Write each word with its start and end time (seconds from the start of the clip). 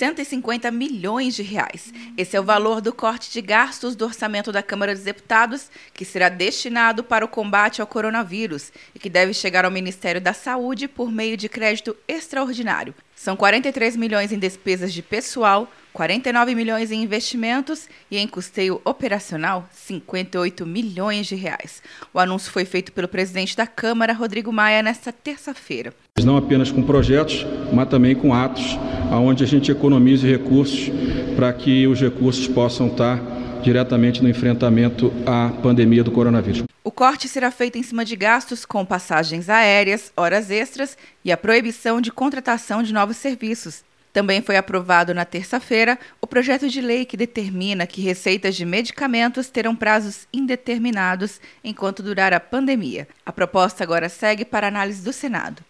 150 0.00 0.70
milhões 0.70 1.36
de 1.36 1.42
reais. 1.42 1.92
Esse 2.16 2.34
é 2.34 2.40
o 2.40 2.42
valor 2.42 2.80
do 2.80 2.90
corte 2.90 3.30
de 3.30 3.42
gastos 3.42 3.94
do 3.94 4.06
orçamento 4.06 4.50
da 4.50 4.62
Câmara 4.62 4.94
dos 4.94 5.04
Deputados, 5.04 5.70
que 5.92 6.06
será 6.06 6.30
destinado 6.30 7.04
para 7.04 7.22
o 7.22 7.28
combate 7.28 7.82
ao 7.82 7.86
coronavírus 7.86 8.72
e 8.94 8.98
que 8.98 9.10
deve 9.10 9.34
chegar 9.34 9.66
ao 9.66 9.70
Ministério 9.70 10.18
da 10.18 10.32
Saúde 10.32 10.88
por 10.88 11.12
meio 11.12 11.36
de 11.36 11.50
crédito 11.50 11.94
extraordinário. 12.08 12.94
São 13.14 13.36
43 13.36 13.94
milhões 13.96 14.32
em 14.32 14.38
despesas 14.38 14.90
de 14.94 15.02
pessoal, 15.02 15.70
49 15.92 16.54
milhões 16.54 16.90
em 16.90 17.02
investimentos 17.02 17.88
e 18.10 18.18
em 18.18 18.26
custeio 18.26 18.80
operacional, 18.84 19.68
58 19.72 20.66
milhões 20.66 21.26
de 21.26 21.34
reais. 21.34 21.82
O 22.12 22.18
anúncio 22.18 22.50
foi 22.52 22.64
feito 22.64 22.92
pelo 22.92 23.08
presidente 23.08 23.56
da 23.56 23.66
Câmara, 23.66 24.12
Rodrigo 24.12 24.52
Maia, 24.52 24.82
nesta 24.82 25.12
terça-feira. 25.12 25.92
Não 26.22 26.36
apenas 26.36 26.70
com 26.70 26.82
projetos, 26.82 27.46
mas 27.72 27.88
também 27.88 28.14
com 28.14 28.34
atos, 28.34 28.78
onde 29.10 29.42
a 29.42 29.46
gente 29.46 29.70
economize 29.70 30.26
recursos 30.26 30.90
para 31.36 31.52
que 31.52 31.86
os 31.86 32.00
recursos 32.00 32.46
possam 32.46 32.88
estar 32.88 33.18
diretamente 33.62 34.22
no 34.22 34.28
enfrentamento 34.28 35.12
à 35.26 35.50
pandemia 35.62 36.02
do 36.02 36.10
coronavírus. 36.10 36.62
O 36.82 36.90
corte 36.90 37.28
será 37.28 37.50
feito 37.50 37.76
em 37.76 37.82
cima 37.82 38.04
de 38.04 38.16
gastos 38.16 38.64
com 38.64 38.84
passagens 38.84 39.48
aéreas, 39.50 40.12
horas 40.16 40.50
extras 40.50 40.96
e 41.24 41.30
a 41.30 41.36
proibição 41.36 42.00
de 42.00 42.10
contratação 42.10 42.82
de 42.82 42.92
novos 42.92 43.16
serviços. 43.16 43.84
Também 44.12 44.42
foi 44.42 44.56
aprovado 44.56 45.14
na 45.14 45.24
terça-feira 45.24 45.98
o 46.20 46.26
projeto 46.26 46.68
de 46.68 46.80
lei 46.80 47.04
que 47.04 47.16
determina 47.16 47.86
que 47.86 48.02
receitas 48.02 48.56
de 48.56 48.64
medicamentos 48.64 49.48
terão 49.48 49.74
prazos 49.76 50.26
indeterminados 50.32 51.40
enquanto 51.62 52.02
durar 52.02 52.32
a 52.32 52.40
pandemia. 52.40 53.06
A 53.24 53.32
proposta 53.32 53.84
agora 53.84 54.08
segue 54.08 54.44
para 54.44 54.66
análise 54.66 55.02
do 55.02 55.12
Senado. 55.12 55.69